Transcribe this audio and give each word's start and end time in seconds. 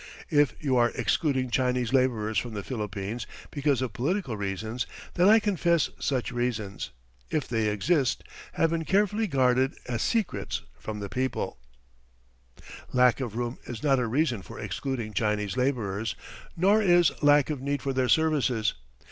If 0.31 0.55
you 0.59 0.77
are 0.77 0.89
excluding 0.95 1.51
Chinese 1.51 1.93
labourers 1.93 2.39
from 2.39 2.55
the 2.55 2.63
Philippines 2.63 3.27
because 3.51 3.83
of 3.83 3.93
political 3.93 4.35
reasons 4.35 4.87
then 5.13 5.29
I 5.29 5.37
confess 5.39 5.91
such 5.99 6.31
reasons, 6.31 6.89
if 7.29 7.47
they 7.47 7.67
exist, 7.69 8.23
have 8.53 8.71
been 8.71 8.83
carefully 8.83 9.27
guarded 9.27 9.75
as 9.87 10.01
secrets 10.01 10.63
from 10.79 11.01
the 11.01 11.07
public. 11.07 11.53
"Lack 12.91 13.19
of 13.19 13.35
room 13.35 13.59
is 13.65 13.83
not 13.83 13.99
a 13.99 14.07
reason 14.07 14.41
for 14.41 14.57
excluding 14.59 15.13
Chinese 15.13 15.55
labourers, 15.55 16.15
nor 16.57 16.81
is 16.81 17.11
lack 17.21 17.51
of 17.51 17.61
need 17.61 17.83
for 17.83 17.93
their 17.93 18.09
services. 18.09 18.73